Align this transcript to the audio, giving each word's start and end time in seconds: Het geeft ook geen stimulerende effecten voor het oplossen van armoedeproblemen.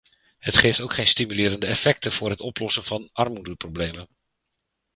Het 0.39 0.57
geeft 0.57 0.81
ook 0.81 0.93
geen 0.93 1.07
stimulerende 1.07 1.65
effecten 1.67 2.11
voor 2.11 2.29
het 2.29 2.41
oplossen 2.41 2.83
van 2.83 3.09
armoedeproblemen. 3.13 4.07